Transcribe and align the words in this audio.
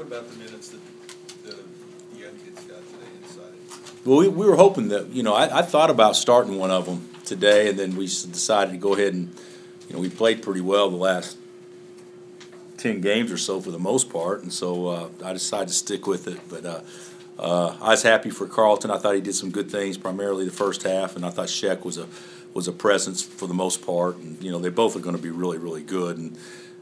What 0.00 0.06
about 0.06 0.30
the 0.30 0.38
minutes 0.38 0.70
that 0.70 0.80
the 1.44 1.54
young 2.18 2.32
kids 2.42 2.64
got 2.64 2.78
today 2.78 3.10
inside? 3.22 3.52
Well, 4.06 4.16
we, 4.20 4.28
we 4.28 4.46
were 4.46 4.56
hoping 4.56 4.88
that, 4.88 5.08
you 5.10 5.22
know, 5.22 5.34
I, 5.34 5.58
I 5.58 5.60
thought 5.60 5.90
about 5.90 6.16
starting 6.16 6.56
one 6.56 6.70
of 6.70 6.86
them 6.86 7.06
today, 7.26 7.68
and 7.68 7.78
then 7.78 7.96
we 7.96 8.06
decided 8.06 8.70
to 8.70 8.78
go 8.78 8.94
ahead 8.94 9.12
and, 9.12 9.28
you 9.90 9.94
know, 9.94 10.00
we 10.00 10.08
played 10.08 10.42
pretty 10.42 10.62
well 10.62 10.88
the 10.88 10.96
last 10.96 11.36
ten 12.78 13.02
games 13.02 13.30
or 13.30 13.36
so 13.36 13.60
for 13.60 13.70
the 13.70 13.78
most 13.78 14.08
part, 14.08 14.42
and 14.42 14.50
so 14.50 14.86
uh, 14.86 15.08
I 15.22 15.34
decided 15.34 15.68
to 15.68 15.74
stick 15.74 16.06
with 16.06 16.28
it. 16.28 16.40
But 16.48 16.64
uh, 16.64 16.80
uh, 17.38 17.76
I 17.82 17.90
was 17.90 18.02
happy 18.02 18.30
for 18.30 18.46
Carlton. 18.46 18.90
I 18.90 18.96
thought 18.96 19.14
he 19.16 19.20
did 19.20 19.34
some 19.34 19.50
good 19.50 19.70
things, 19.70 19.98
primarily 19.98 20.46
the 20.46 20.50
first 20.50 20.82
half, 20.82 21.14
and 21.14 21.26
I 21.26 21.28
thought 21.28 21.48
Cheick 21.48 21.84
was 21.84 21.98
a 21.98 22.06
was 22.54 22.66
a 22.68 22.72
presence 22.72 23.22
for 23.22 23.46
the 23.46 23.52
most 23.52 23.84
part. 23.84 24.16
And 24.16 24.42
you 24.42 24.50
know, 24.50 24.60
they 24.60 24.70
both 24.70 24.96
are 24.96 25.00
going 25.00 25.14
to 25.14 25.22
be 25.22 25.28
really, 25.28 25.58
really 25.58 25.82
good, 25.82 26.16
and 26.16 26.38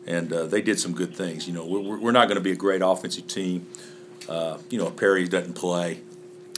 and 0.09 0.33
uh, 0.33 0.47
they 0.47 0.63
did 0.63 0.81
some 0.81 0.95
good 0.95 1.15
things. 1.15 1.47
You 1.47 1.53
know, 1.53 1.67
we're, 1.67 1.99
we're 1.99 2.13
not 2.13 2.29
going 2.29 2.39
to 2.39 2.43
be 2.43 2.51
a 2.51 2.57
great 2.57 2.81
offensive 2.83 3.29
team. 3.29 3.67
Uh, 4.29 4.59
you 4.71 4.79
know, 4.79 4.91
Perry 4.91 5.29
doesn't 5.29 5.53
play, 5.53 6.01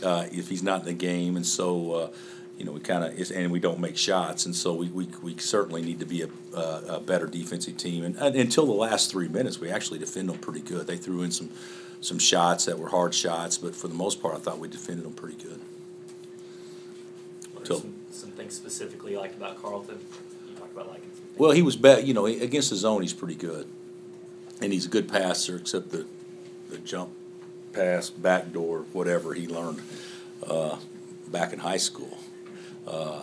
uh, 0.03 0.27
if 0.33 0.49
he's 0.49 0.63
not 0.63 0.81
in 0.81 0.87
the 0.87 0.95
game, 0.95 1.37
and 1.37 1.45
so 1.45 1.93
uh, 1.93 2.11
you 2.57 2.65
know 2.65 2.73
we 2.73 2.81
kind 2.81 3.05
of 3.05 3.31
and 3.33 3.51
we 3.51 3.59
don't 3.61 3.81
make 3.81 3.97
shots, 3.97 4.47
and 4.47 4.55
so 4.55 4.73
we, 4.73 4.89
we, 4.89 5.09
we 5.23 5.37
certainly 5.37 5.83
need 5.83 5.99
to 6.01 6.07
be 6.07 6.23
a, 6.23 6.29
a, 6.57 6.97
a 6.97 7.01
better 7.01 7.27
defensive 7.27 7.77
team. 7.77 8.05
And, 8.05 8.17
and 8.17 8.37
until 8.37 8.67
the 8.67 8.73
last 8.73 9.11
three 9.11 9.29
minutes, 9.29 9.59
we 9.59 9.69
actually 9.71 9.99
defended 9.99 10.35
them 10.35 10.41
pretty 10.41 10.61
good. 10.61 10.87
They 10.87 10.97
threw 10.97 11.23
in 11.23 11.33
some 11.33 11.51
some 12.01 12.19
shots 12.19 12.65
that 12.65 12.79
were 12.79 12.89
hard 12.89 13.15
shots, 13.15 13.59
but 13.59 13.75
for 13.75 13.89
the 13.89 13.95
most 13.95 14.23
part, 14.23 14.35
I 14.35 14.39
thought 14.39 14.59
we 14.59 14.69
defended 14.69 15.05
them 15.05 15.13
pretty 15.13 15.37
good. 15.43 15.61
What 17.53 17.67
So- 17.67 17.81
some, 17.81 17.95
some 18.11 18.31
things 18.31 18.55
specifically 18.55 19.13
you 19.13 19.19
liked 19.19 19.37
about 19.37 19.61
Carlton? 19.61 19.99
About 20.73 20.89
liking. 20.89 21.11
Well, 21.37 21.53
he 21.53 21.63
was 21.63 21.77
bet 21.77 22.07
you 22.07 22.15
know 22.15 22.27
against 22.27 22.71
the 22.71 22.77
zone, 22.77 23.03
he's 23.03 23.15
pretty 23.15 23.35
good, 23.35 23.69
and 24.61 24.73
he's 24.73 24.87
a 24.87 24.91
good 24.91 25.09
passer, 25.09 25.57
except 25.57 25.91
the 25.91 26.07
the 26.69 26.79
jump 26.79 27.11
pass, 27.73 28.11
backdoor, 28.11 28.81
whatever 28.93 29.35
he 29.35 29.47
learned 29.47 29.81
uh, 30.47 30.77
back 31.29 31.53
in 31.53 31.61
high 31.61 31.77
school. 31.77 32.19
Uh, 32.87 33.23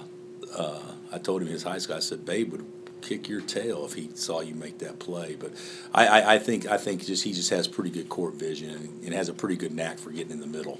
uh, 0.55 0.79
I 1.11 1.17
told 1.17 1.41
him 1.41 1.47
his 1.47 1.63
high 1.63 1.77
school. 1.77 1.95
I 1.95 1.99
said, 1.99 2.25
"Babe 2.25 2.51
would 2.51 2.65
kick 3.01 3.29
your 3.29 3.41
tail 3.41 3.85
if 3.85 3.93
he 3.93 4.09
saw 4.15 4.41
you 4.41 4.55
make 4.55 4.79
that 4.79 4.99
play." 4.99 5.35
But 5.39 5.51
I, 5.93 6.07
I, 6.07 6.33
I 6.35 6.39
think 6.39 6.65
I 6.65 6.77
think 6.77 7.05
just 7.05 7.23
he 7.23 7.33
just 7.33 7.49
has 7.49 7.67
pretty 7.67 7.89
good 7.89 8.09
court 8.09 8.35
vision 8.35 8.71
and, 8.71 9.03
and 9.03 9.13
has 9.13 9.29
a 9.29 9.33
pretty 9.33 9.55
good 9.55 9.73
knack 9.73 9.99
for 9.99 10.11
getting 10.11 10.31
in 10.31 10.39
the 10.39 10.47
middle 10.47 10.79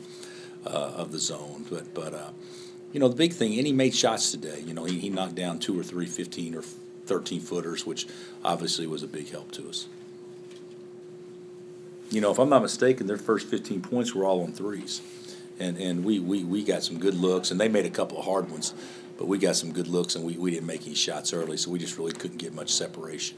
uh, 0.65 0.93
of 0.95 1.11
the 1.11 1.19
zone. 1.19 1.65
But 1.69 1.93
but 1.93 2.13
uh, 2.13 2.29
you 2.93 2.99
know 2.99 3.09
the 3.09 3.15
big 3.15 3.33
thing, 3.33 3.57
and 3.57 3.67
he 3.67 3.73
made 3.73 3.93
shots 3.93 4.31
today. 4.31 4.61
You 4.65 4.73
know 4.73 4.85
he, 4.85 4.99
he 4.99 5.09
knocked 5.09 5.35
down 5.35 5.59
two 5.59 5.79
or 5.79 5.83
three 5.83 6.05
15 6.05 6.55
or 6.55 6.63
13 7.07 7.39
footers, 7.41 7.85
which 7.85 8.07
obviously 8.43 8.85
was 8.85 9.03
a 9.03 9.07
big 9.07 9.29
help 9.29 9.51
to 9.53 9.69
us. 9.69 9.87
You 12.09 12.21
know, 12.21 12.31
if 12.31 12.39
I'm 12.39 12.49
not 12.49 12.61
mistaken, 12.61 13.07
their 13.07 13.17
first 13.17 13.47
15 13.47 13.81
points 13.81 14.15
were 14.15 14.25
all 14.25 14.43
on 14.43 14.53
threes. 14.53 15.01
And, 15.59 15.77
and 15.77 16.05
we, 16.05 16.19
we, 16.19 16.43
we 16.43 16.63
got 16.63 16.83
some 16.83 16.99
good 16.99 17.15
looks, 17.15 17.51
and 17.51 17.59
they 17.59 17.67
made 17.67 17.85
a 17.85 17.89
couple 17.89 18.19
of 18.19 18.25
hard 18.25 18.49
ones, 18.49 18.73
but 19.17 19.27
we 19.27 19.39
got 19.39 19.55
some 19.55 19.71
good 19.71 19.87
looks, 19.87 20.15
and 20.15 20.23
we, 20.23 20.37
we 20.37 20.51
didn't 20.51 20.67
make 20.67 20.85
any 20.85 20.95
shots 20.95 21.33
early, 21.33 21.57
so 21.57 21.71
we 21.71 21.79
just 21.79 21.97
really 21.97 22.11
couldn't 22.11 22.37
get 22.37 22.53
much 22.53 22.71
separation. 22.71 23.37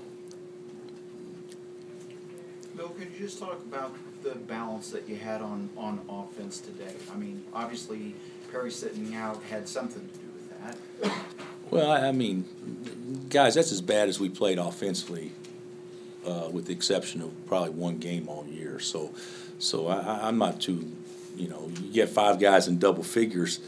Could 3.00 3.14
you 3.14 3.28
just 3.28 3.40
talk 3.40 3.54
about 3.54 3.96
the 4.24 4.36
balance 4.36 4.92
that 4.92 5.08
you 5.08 5.16
had 5.16 5.42
on, 5.42 5.70
on 5.78 6.02
offense 6.10 6.60
today? 6.60 6.94
I 7.14 7.16
mean, 7.16 7.42
obviously 7.54 8.14
Perry 8.52 8.70
sitting 8.70 9.16
out 9.16 9.42
had 9.44 9.70
something 9.70 10.02
to 10.02 10.18
do 10.18 10.26
with 10.34 11.02
that. 11.02 11.14
Well, 11.72 11.92
I, 11.92 12.12
mean, 12.12 12.44
guys, 13.30 13.56
that's 13.56 13.72
as 13.72 13.80
bad 13.80 14.10
as 14.10 14.20
we 14.20 14.28
played 14.28 14.58
offensively, 14.58 15.32
uh, 16.26 16.50
with 16.52 16.66
the 16.66 16.74
exception 16.74 17.22
of 17.22 17.32
probably 17.48 17.70
one 17.70 18.00
game 18.00 18.28
all 18.28 18.46
year. 18.48 18.82
So, 18.82 19.14
so 19.60 19.88
I- 19.88 20.28
I'm 20.28 20.38
not 20.38 20.60
too, 20.60 20.86
you 21.38 21.48
know, 21.48 21.72
you 21.82 21.94
get 21.94 22.10
five 22.10 22.38
guys 22.38 22.68
in 22.68 22.80
double 22.80 23.04
figures, 23.04 23.62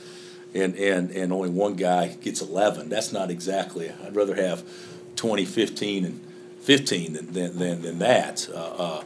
and, 0.53 0.75
and, 0.75 1.11
and 1.11 1.31
only 1.31 1.49
one 1.49 1.75
guy 1.75 2.07
gets 2.07 2.41
11. 2.41 2.89
That's 2.89 3.13
not 3.13 3.31
exactly. 3.31 3.93
I'd 4.03 4.13
rather 4.13 4.35
have 4.35 4.65
20, 5.15 5.45
15, 5.45 6.03
and 6.03 6.19
15 6.61 7.13
than 7.13 7.33
than, 7.33 7.57
than, 7.57 7.81
than 7.81 7.99
that. 7.99 8.47
Uh, 8.49 8.55
uh, 8.55 9.03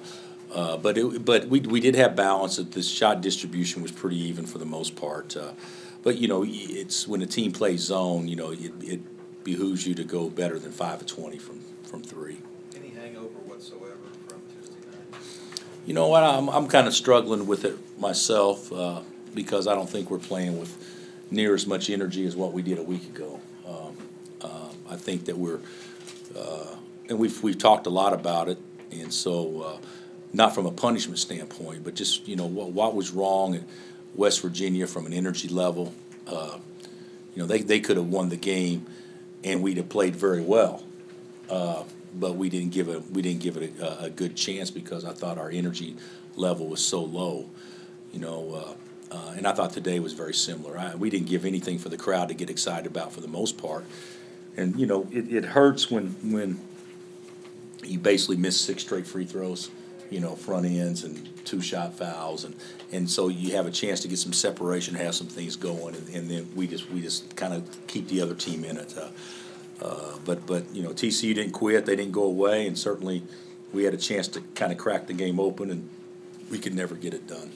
uh, 0.53 0.77
but 0.77 0.97
it, 0.97 1.25
but 1.25 1.47
we, 1.47 1.59
we 1.59 1.79
did 1.79 1.95
have 1.95 2.15
balance. 2.15 2.57
That 2.57 2.71
the 2.71 2.81
shot 2.81 3.21
distribution 3.21 3.81
was 3.81 3.91
pretty 3.91 4.17
even 4.17 4.45
for 4.45 4.57
the 4.57 4.65
most 4.65 4.95
part. 4.95 5.35
Uh, 5.35 5.51
but 6.03 6.17
you 6.17 6.27
know, 6.27 6.45
it's 6.47 7.07
when 7.07 7.21
a 7.21 7.25
team 7.25 7.51
plays 7.51 7.81
zone. 7.81 8.27
You 8.27 8.35
know, 8.35 8.51
it, 8.51 8.71
it 8.81 9.43
behooves 9.43 9.85
you 9.85 9.95
to 9.95 10.03
go 10.03 10.29
better 10.29 10.59
than 10.59 10.71
five 10.71 11.01
of 11.01 11.07
twenty 11.07 11.37
from 11.37 11.61
from 11.83 12.03
three. 12.03 12.37
Any 12.75 12.89
hangover 12.89 13.39
whatsoever 13.45 13.97
from 14.27 14.41
Tuesday 14.53 14.79
night? 14.91 15.21
You 15.85 15.93
know 15.93 16.07
what? 16.07 16.23
I'm 16.23 16.49
I'm 16.49 16.67
kind 16.67 16.87
of 16.87 16.93
struggling 16.93 17.47
with 17.47 17.65
it 17.65 17.77
myself 17.99 18.71
uh, 18.71 19.01
because 19.33 19.67
I 19.67 19.75
don't 19.75 19.89
think 19.89 20.09
we're 20.09 20.19
playing 20.19 20.59
with 20.59 20.77
near 21.31 21.53
as 21.53 21.65
much 21.67 21.89
energy 21.89 22.25
as 22.25 22.35
what 22.35 22.53
we 22.53 22.61
did 22.61 22.79
a 22.79 22.83
week 22.83 23.03
ago. 23.05 23.39
Um, 23.67 23.97
uh, 24.41 24.69
I 24.89 24.95
think 24.95 25.25
that 25.25 25.37
we're, 25.37 25.59
uh, 26.37 26.75
and 27.09 27.19
we've 27.19 27.41
we've 27.43 27.57
talked 27.57 27.87
a 27.87 27.89
lot 27.89 28.13
about 28.13 28.49
it, 28.49 28.57
and 28.91 29.13
so 29.13 29.61
uh, 29.61 29.77
not 30.33 30.55
from 30.55 30.65
a 30.65 30.71
punishment 30.71 31.19
standpoint, 31.19 31.83
but 31.83 31.95
just 31.95 32.27
you 32.27 32.35
know 32.35 32.45
what 32.45 32.71
what 32.71 32.95
was 32.95 33.11
wrong 33.11 33.55
at 33.55 33.63
West 34.15 34.41
Virginia 34.41 34.87
from 34.87 35.05
an 35.05 35.13
energy 35.13 35.47
level. 35.47 35.93
Uh, 36.27 36.57
you 37.33 37.41
know 37.41 37.47
they 37.47 37.61
they 37.61 37.79
could 37.79 37.97
have 37.97 38.07
won 38.07 38.29
the 38.29 38.37
game, 38.37 38.85
and 39.43 39.61
we'd 39.61 39.77
have 39.77 39.89
played 39.89 40.15
very 40.15 40.41
well 40.41 40.83
but 42.19 42.35
we 42.35 42.49
didn't 42.49 42.71
give 42.71 42.87
it 42.87 43.11
we 43.11 43.21
didn't 43.21 43.41
give 43.41 43.57
it 43.57 43.79
a, 43.79 44.05
a 44.05 44.09
good 44.09 44.35
chance 44.35 44.71
because 44.71 45.05
I 45.05 45.13
thought 45.13 45.37
our 45.37 45.49
energy 45.49 45.95
level 46.35 46.67
was 46.67 46.83
so 46.85 47.03
low, 47.03 47.49
you 48.13 48.19
know. 48.19 48.53
Uh, 48.53 49.15
uh, 49.15 49.33
and 49.37 49.45
I 49.45 49.53
thought 49.53 49.71
today 49.71 49.99
was 49.99 50.13
very 50.13 50.33
similar. 50.33 50.77
I, 50.77 50.95
we 50.95 51.09
didn't 51.09 51.27
give 51.27 51.45
anything 51.45 51.77
for 51.77 51.89
the 51.89 51.97
crowd 51.97 52.29
to 52.29 52.33
get 52.33 52.49
excited 52.49 52.87
about 52.87 53.13
for 53.13 53.21
the 53.21 53.27
most 53.27 53.57
part, 53.57 53.85
and 54.57 54.79
you 54.79 54.85
know 54.85 55.07
it, 55.11 55.31
it 55.31 55.45
hurts 55.45 55.91
when 55.91 56.15
when 56.31 56.59
you 57.87 57.99
basically 57.99 58.37
miss 58.37 58.59
six 58.59 58.83
straight 58.83 59.07
free 59.07 59.25
throws, 59.25 59.69
you 60.09 60.19
know, 60.19 60.35
front 60.35 60.65
ends 60.65 61.03
and 61.03 61.29
two 61.45 61.61
shot 61.61 61.97
fouls, 61.97 62.43
and 62.43 62.55
and 62.91 63.09
so 63.09 63.27
you 63.27 63.55
have 63.55 63.65
a 63.65 63.71
chance 63.71 63.99
to 64.01 64.07
get 64.07 64.19
some 64.19 64.33
separation, 64.33 64.95
have 64.95 65.15
some 65.15 65.27
things 65.27 65.55
going, 65.55 65.95
and, 65.95 66.09
and 66.09 66.29
then 66.29 66.47
we 66.55 66.67
just 66.67 66.89
we 66.91 67.01
just 67.01 67.35
kind 67.35 67.53
of 67.53 67.87
keep 67.87 68.07
the 68.07 68.21
other 68.21 68.35
team 68.35 68.63
in 68.63 68.77
it. 68.77 68.95
Uh, 68.97 69.09
uh, 69.81 70.17
but 70.25 70.45
but 70.45 70.63
you 70.73 70.83
know 70.83 70.89
TCU 70.89 71.33
didn't 71.35 71.51
quit; 71.53 71.85
they 71.85 71.95
didn't 71.95 72.13
go 72.13 72.23
away, 72.23 72.67
and 72.67 72.77
certainly 72.77 73.23
we 73.73 73.83
had 73.83 73.93
a 73.93 73.97
chance 73.97 74.27
to 74.29 74.41
kind 74.55 74.71
of 74.71 74.77
crack 74.77 75.07
the 75.07 75.13
game 75.13 75.39
open, 75.39 75.69
and 75.69 75.89
we 76.49 76.59
could 76.59 76.73
never 76.73 76.95
get 76.95 77.13
it 77.13 77.27
done. 77.27 77.51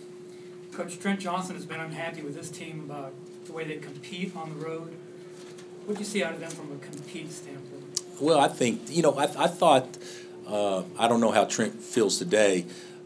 Coach 0.71 0.99
Trent 0.99 1.19
Johnson 1.19 1.55
has 1.55 1.65
been 1.65 1.79
unhappy 1.79 2.21
with 2.21 2.35
this 2.35 2.49
team 2.49 2.81
about 2.85 3.13
the 3.45 3.53
way 3.53 3.63
they 3.63 3.77
compete 3.77 4.35
on 4.35 4.49
the 4.49 4.65
road. 4.65 4.95
What 5.85 5.95
do 5.95 5.99
you 5.99 6.05
see 6.05 6.23
out 6.23 6.33
of 6.33 6.39
them 6.39 6.51
from 6.51 6.71
a 6.71 6.77
compete 6.77 7.31
standpoint? 7.31 7.88
Well, 8.19 8.39
I 8.39 8.47
think 8.47 8.81
you 8.89 9.01
know 9.01 9.13
I, 9.13 9.23
I 9.23 9.47
thought 9.47 9.97
uh, 10.47 10.83
I 10.97 11.07
don't 11.07 11.21
know 11.21 11.31
how 11.31 11.45
Trent 11.45 11.81
feels 11.81 12.17
today, 12.17 12.65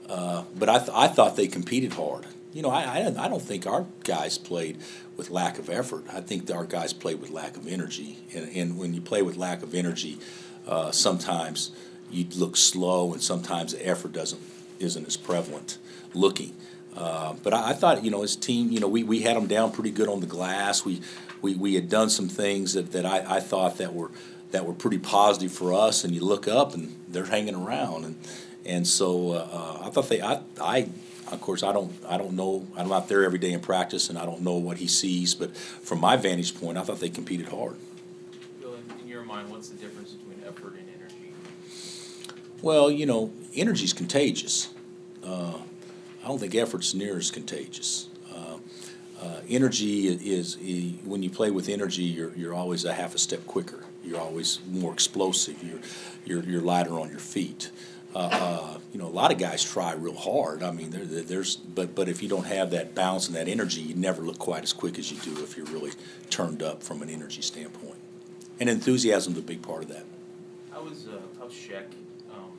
uh, 0.09 0.43
but 0.57 0.69
I, 0.69 0.79
th- 0.79 0.91
I 0.93 1.07
thought 1.07 1.35
they 1.35 1.47
competed 1.47 1.93
hard. 1.93 2.25
You 2.53 2.61
know, 2.61 2.69
I, 2.69 2.83
I 2.83 3.25
I 3.25 3.27
don't 3.27 3.41
think 3.41 3.67
our 3.67 3.85
guys 4.03 4.37
played 4.37 4.79
with 5.17 5.29
lack 5.29 5.59
of 5.59 5.69
effort. 5.69 6.05
I 6.11 6.21
think 6.21 6.49
our 6.51 6.65
guys 6.65 6.93
played 6.93 7.21
with 7.21 7.29
lack 7.29 7.57
of 7.57 7.67
energy, 7.67 8.19
and 8.33 8.49
and 8.55 8.77
when 8.77 8.93
you 8.93 9.01
play 9.01 9.21
with 9.21 9.37
lack 9.37 9.63
of 9.63 9.73
energy, 9.73 10.19
uh, 10.67 10.91
sometimes 10.91 11.71
you 12.11 12.25
look 12.35 12.55
slow, 12.55 13.13
and 13.13 13.21
sometimes 13.21 13.73
the 13.73 13.85
effort 13.87 14.13
doesn't 14.13 14.41
isn't 14.79 15.05
as 15.05 15.17
prevalent 15.17 15.77
looking. 16.13 16.55
Uh, 16.95 17.33
but 17.41 17.53
I, 17.53 17.71
I 17.71 17.73
thought, 17.73 18.03
you 18.03 18.11
know, 18.11 18.21
his 18.21 18.35
team, 18.35 18.71
you 18.71 18.79
know, 18.79 18.87
we, 18.87 19.01
we 19.03 19.21
had 19.21 19.35
them 19.35 19.47
down 19.47 19.71
pretty 19.71 19.89
good 19.89 20.07
on 20.07 20.19
the 20.19 20.27
glass. 20.27 20.85
We 20.85 21.01
we, 21.41 21.55
we 21.55 21.75
had 21.75 21.89
done 21.89 22.09
some 22.09 22.29
things 22.29 22.73
that, 22.73 22.91
that 22.93 23.05
I, 23.05 23.37
I 23.37 23.39
thought 23.39 23.77
that 23.77 23.93
were 23.93 24.11
that 24.53 24.65
were 24.65 24.73
pretty 24.73 24.99
positive 24.99 25.51
for 25.51 25.73
us. 25.73 26.03
And 26.03 26.15
you 26.15 26.23
look 26.23 26.47
up 26.47 26.73
and 26.73 26.95
they're 27.09 27.25
hanging 27.25 27.55
around, 27.55 28.05
and 28.05 28.15
and 28.65 28.87
so 28.87 29.31
uh, 29.31 29.47
uh, 29.51 29.85
I 29.87 29.89
thought 29.89 30.07
they, 30.07 30.21
I, 30.21 30.39
I, 30.61 30.87
of 31.31 31.41
course, 31.41 31.63
I 31.63 31.73
don't 31.73 31.91
I 32.07 32.17
don't 32.17 32.33
know. 32.33 32.65
I'm 32.77 32.87
not 32.87 33.09
there 33.09 33.25
every 33.25 33.39
day 33.39 33.51
in 33.51 33.59
practice, 33.59 34.09
and 34.09 34.17
I 34.17 34.25
don't 34.25 34.41
know 34.41 34.53
what 34.53 34.77
he 34.77 34.87
sees. 34.87 35.35
But 35.35 35.57
from 35.57 35.99
my 35.99 36.15
vantage 36.15 36.57
point, 36.57 36.77
I 36.77 36.83
thought 36.83 36.99
they 37.01 37.09
competed 37.09 37.49
hard. 37.49 37.75
Bill, 38.61 38.75
in- 38.75 39.01
in 39.01 39.07
your 39.07 39.23
mind, 39.23 39.49
what's 39.49 39.69
the 39.69 39.75
difference 39.75 40.11
between 40.11 40.39
effort 40.47 40.75
and 40.77 40.87
energy? 40.97 41.33
Well, 42.61 42.89
you 42.89 43.05
know, 43.05 43.33
energy's 43.55 43.91
contagious. 43.91 44.69
Uh, 45.23 45.57
I 46.23 46.27
don't 46.27 46.39
think 46.39 46.53
effort's 46.55 46.93
near 46.93 47.17
as 47.17 47.31
contagious. 47.31 48.07
Uh, 49.23 49.39
energy 49.49 50.07
is, 50.07 50.57
when 51.05 51.23
you 51.23 51.29
play 51.29 51.49
with 51.49 51.69
energy, 51.69 52.03
you're 52.03 52.33
you're 52.35 52.53
always 52.53 52.83
a 52.83 52.93
half 52.93 53.15
a 53.15 53.17
step 53.17 53.45
quicker. 53.47 53.81
You're 54.03 54.19
always 54.19 54.59
more 54.69 54.91
explosive. 54.91 55.63
You're 55.63 55.79
you're, 56.25 56.43
you're 56.51 56.61
lighter 56.61 56.99
on 56.99 57.09
your 57.09 57.19
feet. 57.19 57.71
Uh, 58.13 58.19
uh, 58.19 58.77
you 58.91 58.99
know, 58.99 59.07
a 59.07 59.15
lot 59.21 59.31
of 59.31 59.37
guys 59.37 59.63
try 59.63 59.93
real 59.93 60.15
hard. 60.15 60.61
I 60.61 60.71
mean, 60.71 60.89
there, 60.91 61.05
there- 61.05 61.23
there's 61.31 61.55
but 61.55 61.95
but 61.95 62.09
if 62.09 62.21
you 62.21 62.29
don't 62.29 62.45
have 62.57 62.71
that 62.71 62.93
balance 62.93 63.27
and 63.27 63.35
that 63.35 63.47
energy, 63.47 63.81
you 63.81 63.95
never 63.95 64.21
look 64.23 64.39
quite 64.39 64.63
as 64.63 64.73
quick 64.73 64.99
as 64.99 65.09
you 65.11 65.17
do 65.19 65.41
if 65.43 65.55
you're 65.55 65.71
really 65.77 65.91
turned 66.29 66.61
up 66.61 66.83
from 66.83 67.01
an 67.01 67.09
energy 67.09 67.41
standpoint. 67.41 67.99
And 68.59 68.69
enthusiasm 68.69 69.33
is 69.33 69.39
a 69.39 69.41
big 69.41 69.61
part 69.61 69.83
of 69.83 69.89
that. 69.89 70.05
How 70.71 70.83
was, 70.83 71.07
uh, 71.07 71.17
how's 71.39 71.53
Shaq, 71.53 71.85
um, 72.31 72.51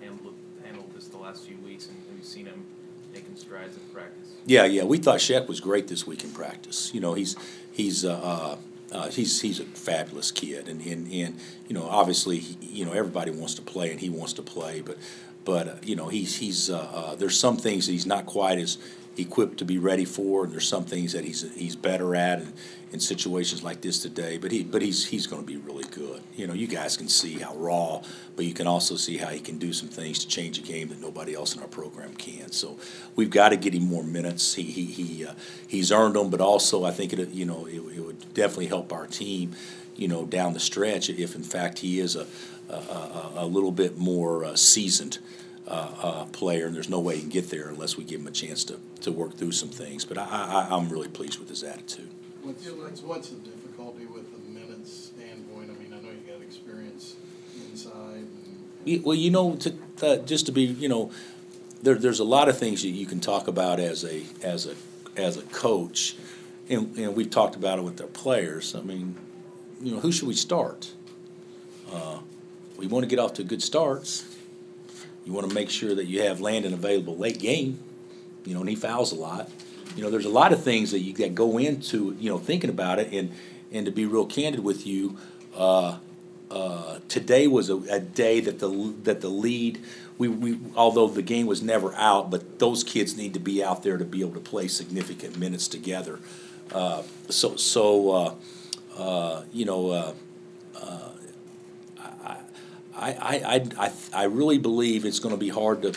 handled, 0.00 0.34
handled 0.64 0.92
this 0.94 1.08
the 1.08 1.16
last 1.16 1.46
few 1.46 1.56
weeks, 1.64 1.88
and 1.88 1.96
we've 2.14 2.24
seen 2.24 2.46
him 2.46 2.64
making 3.12 3.36
strides 3.36 3.76
in 3.76 3.82
practice? 3.92 4.28
Yeah, 4.46 4.64
yeah, 4.64 4.84
we 4.84 4.98
thought 4.98 5.18
Shaq 5.18 5.46
was 5.46 5.60
great 5.60 5.88
this 5.88 6.06
week 6.06 6.24
in 6.24 6.30
practice. 6.30 6.92
You 6.94 7.00
know, 7.00 7.14
he's 7.14 7.36
he's 7.70 8.04
uh, 8.04 8.12
uh, 8.12 8.56
uh, 8.96 9.08
he's 9.10 9.40
he's 9.40 9.60
a 9.60 9.64
fabulous 9.64 10.30
kid, 10.30 10.68
and, 10.68 10.80
and 10.80 11.10
and 11.12 11.38
you 11.68 11.74
know, 11.74 11.86
obviously, 11.88 12.38
he, 12.38 12.56
you 12.66 12.84
know, 12.84 12.92
everybody 12.92 13.30
wants 13.30 13.54
to 13.54 13.62
play, 13.62 13.90
and 13.90 14.00
he 14.00 14.10
wants 14.10 14.32
to 14.34 14.42
play, 14.42 14.80
but 14.80 14.98
but 15.44 15.68
uh, 15.68 15.74
you 15.82 15.96
know, 15.96 16.08
he's 16.08 16.38
he's 16.38 16.70
uh, 16.70 16.78
uh, 16.78 17.14
there's 17.14 17.38
some 17.38 17.56
things 17.56 17.86
that 17.86 17.92
he's 17.92 18.06
not 18.06 18.26
quite 18.26 18.58
as 18.58 18.78
equipped 19.16 19.58
to 19.58 19.64
be 19.64 19.78
ready 19.78 20.04
for, 20.04 20.44
and 20.44 20.52
there's 20.52 20.66
some 20.66 20.84
things 20.84 21.12
that 21.12 21.24
he's 21.24 21.50
he's 21.54 21.76
better 21.76 22.16
at 22.16 22.40
in, 22.40 23.00
situations 23.00 23.62
like 23.62 23.80
this 23.80 24.00
today. 24.00 24.36
But 24.36 24.52
he 24.52 24.62
but 24.62 24.82
he's 24.82 25.06
he's 25.06 25.26
going 25.26 25.42
to 25.42 25.46
be 25.46 25.56
really 25.56 25.84
good. 25.84 26.22
You 26.36 26.46
know, 26.46 26.52
you 26.54 26.66
guys 26.66 26.96
can 26.96 27.08
see 27.08 27.38
how 27.38 27.54
raw, 27.54 28.02
but 28.36 28.44
you 28.44 28.52
can 28.52 28.66
also 28.66 28.96
see 28.96 29.16
how 29.16 29.28
he 29.28 29.40
can 29.40 29.58
do 29.58 29.72
some 29.72 29.88
things 29.88 30.18
to 30.20 30.28
change 30.28 30.58
a 30.58 30.62
game 30.62 30.88
that 30.88 31.00
nobody 31.00 31.34
else 31.34 31.54
in 31.54 31.62
our 31.62 31.68
program 31.68 32.14
can. 32.14 32.52
So 32.52 32.78
we've 33.16 33.30
got 33.30 33.50
to 33.50 33.56
get 33.56 33.74
him 33.74 33.84
more 33.84 34.04
minutes. 34.04 34.54
He 34.54 34.64
he 34.64 34.84
he 34.84 35.26
uh, 35.26 35.32
he's 35.66 35.90
earned 35.90 36.16
them, 36.16 36.30
but 36.30 36.40
also 36.40 36.84
I 36.84 36.90
think 36.90 37.12
it 37.12 37.30
you 37.30 37.44
know 37.44 37.66
it, 37.66 37.76
it 37.76 38.00
would 38.00 38.34
definitely 38.34 38.66
help 38.66 38.92
our 38.92 39.06
team. 39.06 39.52
You 39.94 40.08
know, 40.08 40.24
down 40.24 40.54
the 40.54 40.60
stretch, 40.60 41.10
if 41.10 41.34
in 41.34 41.42
fact 41.42 41.80
he 41.80 42.00
is 42.00 42.16
a 42.16 42.26
a, 42.68 42.74
a, 42.74 43.32
a 43.36 43.46
little 43.46 43.72
bit 43.72 43.98
more 43.98 44.44
uh, 44.44 44.56
seasoned 44.56 45.18
uh, 45.66 45.90
uh, 46.02 46.24
player, 46.26 46.66
and 46.66 46.74
there's 46.74 46.88
no 46.88 47.00
way 47.00 47.16
he 47.16 47.20
can 47.20 47.30
get 47.30 47.50
there 47.50 47.68
unless 47.68 47.96
we 47.96 48.04
give 48.04 48.20
him 48.20 48.26
a 48.26 48.32
chance 48.32 48.64
to, 48.64 48.78
to 49.00 49.12
work 49.12 49.36
through 49.36 49.52
some 49.52 49.68
things. 49.68 50.04
But 50.04 50.18
I, 50.18 50.24
I, 50.24 50.68
I'm 50.70 50.88
really 50.88 51.08
pleased 51.08 51.38
with 51.38 51.48
his 51.48 51.62
attitude. 51.62 52.08
What's, 52.42 52.66
what's, 52.66 53.02
what's 53.02 53.28
the 53.30 53.36
difficulty 53.36 54.06
with 54.06 54.30
the 54.32 54.50
minutes 54.50 55.12
standpoint? 55.16 55.70
I 55.70 55.82
mean, 55.82 55.92
I 55.92 56.02
know 56.02 56.10
you 56.10 56.32
got 56.32 56.42
experience 56.42 57.16
inside 57.70 58.16
and. 58.16 58.58
Yeah, 58.84 58.98
Well, 59.04 59.14
you 59.14 59.30
know, 59.30 59.54
to, 59.56 59.74
uh, 60.02 60.16
just 60.16 60.46
to 60.46 60.52
be, 60.52 60.62
you 60.62 60.88
know, 60.88 61.12
there, 61.82 61.94
there's 61.94 62.20
a 62.20 62.24
lot 62.24 62.48
of 62.48 62.58
things 62.58 62.82
that 62.82 62.88
you 62.88 63.06
can 63.06 63.20
talk 63.20 63.46
about 63.48 63.78
as 63.78 64.04
a 64.04 64.24
as 64.42 64.66
a 64.66 64.74
as 65.16 65.36
a 65.36 65.42
coach, 65.42 66.16
and, 66.68 66.96
and 66.96 67.14
we've 67.14 67.30
talked 67.30 67.54
about 67.54 67.78
it 67.78 67.82
with 67.82 68.00
our 68.00 68.06
players. 68.08 68.74
I 68.74 68.80
mean, 68.80 69.14
you 69.80 69.92
know, 69.92 70.00
who 70.00 70.10
should 70.10 70.28
we 70.28 70.34
start? 70.34 70.92
Uh, 71.92 72.18
we 72.76 72.86
want 72.86 73.04
to 73.04 73.08
get 73.08 73.18
off 73.18 73.34
to 73.34 73.44
good 73.44 73.62
starts. 73.62 74.24
You 75.24 75.32
want 75.32 75.48
to 75.48 75.54
make 75.54 75.70
sure 75.70 75.94
that 75.94 76.06
you 76.06 76.22
have 76.22 76.40
Landen 76.40 76.74
available 76.74 77.16
late 77.16 77.38
game. 77.38 77.78
You 78.44 78.54
know, 78.54 78.60
and 78.60 78.68
he 78.68 78.74
fouls 78.74 79.12
a 79.12 79.16
lot. 79.16 79.48
You 79.94 80.02
know, 80.02 80.10
there's 80.10 80.24
a 80.24 80.30
lot 80.30 80.52
of 80.52 80.62
things 80.62 80.90
that 80.90 81.00
you 81.00 81.12
that 81.14 81.34
go 81.34 81.58
into 81.58 82.16
you 82.18 82.30
know 82.30 82.38
thinking 82.38 82.70
about 82.70 82.98
it, 82.98 83.12
and 83.12 83.32
and 83.70 83.86
to 83.86 83.92
be 83.92 84.06
real 84.06 84.26
candid 84.26 84.64
with 84.64 84.86
you. 84.86 85.16
Uh, 85.54 85.98
uh, 86.50 86.98
today 87.08 87.46
was 87.46 87.70
a, 87.70 87.76
a 87.76 88.00
day 88.00 88.40
that 88.40 88.58
the 88.58 88.94
that 89.04 89.20
the 89.20 89.28
lead 89.28 89.80
we, 90.18 90.28
we 90.28 90.58
although 90.76 91.08
the 91.08 91.22
game 91.22 91.46
was 91.46 91.62
never 91.62 91.94
out, 91.94 92.30
but 92.30 92.58
those 92.58 92.84
kids 92.84 93.16
need 93.16 93.34
to 93.34 93.40
be 93.40 93.64
out 93.64 93.82
there 93.82 93.96
to 93.96 94.04
be 94.04 94.20
able 94.20 94.34
to 94.34 94.40
play 94.40 94.68
significant 94.68 95.38
minutes 95.38 95.66
together. 95.66 96.20
Uh, 96.72 97.02
so 97.28 97.56
so 97.56 98.10
uh, 98.10 98.34
uh, 98.96 99.42
you 99.52 99.64
know. 99.64 99.90
Uh, 99.90 100.12
I, 102.24 102.36
I, 103.02 103.36
I, 103.44 103.86
I, 103.86 103.92
I 104.14 104.24
really 104.24 104.58
believe 104.58 105.04
it's 105.04 105.18
going 105.18 105.34
to 105.34 105.40
be 105.40 105.48
hard 105.48 105.82
to 105.82 105.92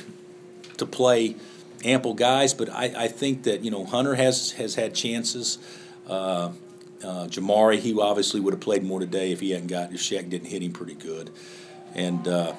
to 0.77 0.85
play 0.85 1.35
ample 1.83 2.13
guys, 2.13 2.53
but 2.53 2.69
I, 2.69 2.93
I 2.97 3.07
think 3.07 3.43
that 3.43 3.63
you 3.63 3.71
know 3.71 3.85
Hunter 3.85 4.15
has 4.15 4.51
has 4.53 4.75
had 4.75 4.93
chances. 4.93 5.57
Uh, 6.07 6.51
uh, 7.03 7.27
Jamari, 7.27 7.79
he 7.79 7.97
obviously 7.99 8.39
would 8.39 8.53
have 8.53 8.61
played 8.61 8.83
more 8.83 8.99
today 8.99 9.31
if 9.31 9.39
he 9.39 9.51
hadn't 9.51 9.67
got 9.67 9.93
if 9.93 9.99
Shaq 9.99 10.29
didn't 10.29 10.47
hit 10.47 10.63
him 10.63 10.73
pretty 10.73 10.95
good, 10.95 11.29
and 11.93 12.27
uh, 12.27 12.53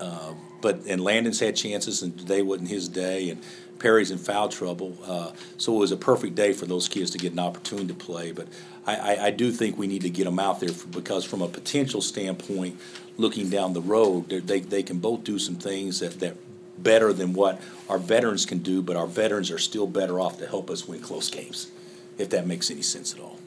uh, 0.00 0.34
but 0.60 0.84
and 0.86 1.00
Landen's 1.00 1.40
had 1.40 1.56
chances 1.56 2.02
and 2.02 2.18
today 2.18 2.42
wasn't 2.42 2.68
his 2.68 2.88
day, 2.88 3.30
and 3.30 3.42
Perry's 3.78 4.10
in 4.10 4.18
foul 4.18 4.48
trouble, 4.48 4.96
uh, 5.04 5.32
so 5.58 5.74
it 5.74 5.78
was 5.78 5.92
a 5.92 5.96
perfect 5.96 6.34
day 6.34 6.52
for 6.52 6.66
those 6.66 6.88
kids 6.88 7.10
to 7.10 7.18
get 7.18 7.32
an 7.32 7.38
opportunity 7.38 7.88
to 7.88 7.94
play. 7.94 8.32
But 8.32 8.48
I, 8.86 8.96
I, 8.96 9.24
I 9.26 9.30
do 9.30 9.52
think 9.52 9.76
we 9.76 9.86
need 9.86 10.02
to 10.02 10.10
get 10.10 10.24
them 10.24 10.38
out 10.38 10.60
there 10.60 10.70
for, 10.70 10.88
because 10.88 11.24
from 11.24 11.42
a 11.42 11.48
potential 11.48 12.00
standpoint, 12.00 12.80
looking 13.16 13.50
down 13.50 13.72
the 13.74 13.82
road, 13.82 14.28
they 14.28 14.60
they, 14.60 14.82
can 14.82 14.98
both 14.98 15.24
do 15.24 15.38
some 15.38 15.56
things 15.56 16.00
that 16.00 16.20
that 16.20 16.36
better 16.78 17.12
than 17.12 17.32
what 17.32 17.60
our 17.88 17.98
veterans 17.98 18.46
can 18.46 18.58
do, 18.58 18.82
but 18.82 18.96
our 18.96 19.06
veterans 19.06 19.50
are 19.50 19.58
still 19.58 19.86
better 19.86 20.20
off 20.20 20.38
to 20.38 20.46
help 20.46 20.70
us 20.70 20.86
win 20.86 21.00
close 21.00 21.30
games, 21.30 21.70
if 22.18 22.30
that 22.30 22.46
makes 22.46 22.70
any 22.70 22.82
sense 22.82 23.14
at 23.14 23.20
all. 23.20 23.38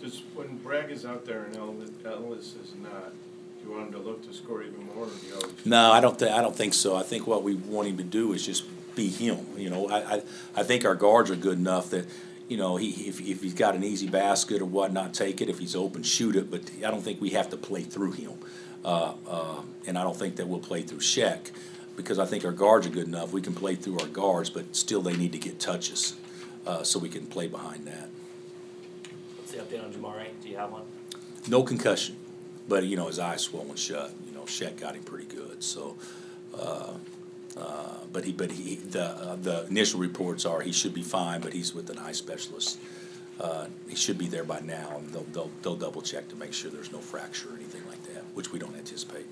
Just 0.00 0.22
when 0.34 0.56
Bragg 0.58 0.90
is 0.90 1.04
out 1.04 1.26
there 1.26 1.44
and 1.44 1.56
Ellis 1.56 2.54
is 2.54 2.74
not, 2.82 3.12
do 3.62 3.68
you 3.68 3.74
want 3.74 3.88
him 3.88 3.92
to 3.92 3.98
look 3.98 4.26
to 4.26 4.32
score 4.32 4.62
even 4.62 4.86
more, 4.86 5.04
or 5.04 5.08
do 5.08 5.26
you 5.26 5.34
always? 5.34 5.66
No, 5.66 5.92
I 5.92 6.00
don't 6.00 6.18
think 6.18 6.32
I 6.32 6.40
don't 6.40 6.56
think 6.56 6.74
so. 6.74 6.96
I 6.96 7.02
think 7.02 7.26
what 7.26 7.42
we 7.42 7.54
want 7.54 7.88
him 7.88 7.96
to 7.98 8.04
do 8.04 8.32
is 8.32 8.44
just 8.44 8.64
be 8.94 9.08
him. 9.08 9.46
You 9.56 9.70
know, 9.70 9.88
I 9.88 10.16
I, 10.16 10.22
I 10.56 10.62
think 10.62 10.84
our 10.84 10.94
guards 10.94 11.30
are 11.30 11.36
good 11.36 11.58
enough 11.58 11.90
that. 11.90 12.06
You 12.48 12.56
know, 12.56 12.76
he 12.76 12.88
if, 13.08 13.20
if 13.20 13.42
he's 13.42 13.54
got 13.54 13.76
an 13.76 13.84
easy 13.84 14.08
basket 14.08 14.60
or 14.60 14.64
whatnot, 14.64 15.14
take 15.14 15.40
it. 15.40 15.48
If 15.48 15.60
he's 15.60 15.76
open, 15.76 16.02
shoot 16.02 16.34
it. 16.34 16.50
But 16.50 16.62
I 16.78 16.90
don't 16.90 17.00
think 17.00 17.20
we 17.20 17.30
have 17.30 17.48
to 17.50 17.56
play 17.56 17.82
through 17.82 18.10
him, 18.10 18.32
uh, 18.84 19.12
uh, 19.24 19.62
and 19.86 19.96
I 19.96 20.02
don't 20.02 20.16
think 20.16 20.34
that 20.34 20.48
we'll 20.48 20.58
play 20.58 20.82
through 20.82 20.98
Cheick 20.98 21.52
because 21.96 22.18
I 22.18 22.24
think 22.24 22.44
our 22.44 22.50
guards 22.50 22.88
are 22.88 22.90
good 22.90 23.06
enough. 23.06 23.32
We 23.32 23.40
can 23.40 23.54
play 23.54 23.76
through 23.76 24.00
our 24.00 24.08
guards, 24.08 24.50
but 24.50 24.74
still 24.74 25.00
they 25.00 25.16
need 25.16 25.30
to 25.30 25.38
get 25.38 25.60
touches, 25.60 26.16
uh, 26.66 26.82
so 26.82 26.98
we 26.98 27.08
can 27.08 27.26
play 27.28 27.46
behind 27.46 27.86
that. 27.86 28.08
What's 29.36 29.52
the 29.52 29.58
update 29.58 29.84
on 29.84 29.92
Jamari? 29.92 30.26
Do 30.42 30.48
you 30.48 30.56
have 30.56 30.72
one? 30.72 30.82
No 31.46 31.62
concussion, 31.62 32.16
but 32.70 32.84
you 32.84 32.96
know 32.96 33.08
his 33.08 33.18
eyes 33.18 33.42
swollen 33.42 33.74
shut. 33.74 34.12
You 34.26 34.32
know, 34.32 34.42
Shaq 34.42 34.80
got 34.80 34.94
him 34.94 35.02
pretty 35.02 35.26
good. 35.26 35.62
So, 35.62 35.96
uh, 36.56 36.94
uh, 37.58 37.96
but 38.12 38.24
he, 38.24 38.32
but 38.32 38.52
he, 38.52 38.76
the 38.76 39.04
uh, 39.04 39.36
the 39.36 39.66
initial 39.66 40.00
reports 40.00 40.46
are 40.46 40.60
he 40.62 40.72
should 40.72 40.94
be 40.94 41.02
fine, 41.02 41.40
but 41.42 41.52
he's 41.52 41.74
with 41.74 41.90
an 41.90 41.98
eye 41.98 42.12
specialist. 42.12 42.78
Uh, 43.40 43.66
he 43.88 43.96
should 43.96 44.18
be 44.18 44.28
there 44.28 44.44
by 44.44 44.60
now, 44.60 44.96
and 44.98 45.12
they'll, 45.12 45.26
they'll 45.32 45.50
they'll 45.62 45.76
double 45.76 46.00
check 46.00 46.28
to 46.28 46.36
make 46.36 46.52
sure 46.52 46.70
there's 46.70 46.92
no 46.92 46.98
fracture 46.98 47.48
or 47.50 47.56
anything 47.56 47.82
like 47.88 48.02
that, 48.14 48.22
which 48.34 48.52
we 48.52 48.58
don't 48.58 48.76
anticipate. 48.76 49.26